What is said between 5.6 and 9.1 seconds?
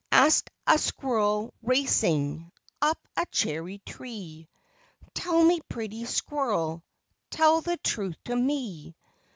pretty squirrel, Tell the truth to me."